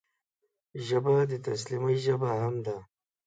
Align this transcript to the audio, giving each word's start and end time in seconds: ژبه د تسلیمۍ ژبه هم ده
ژبه 0.87 1.13
د 1.31 1.33
تسلیمۍ 1.45 1.97
ژبه 2.05 2.29
هم 2.41 2.55
ده 2.65 2.75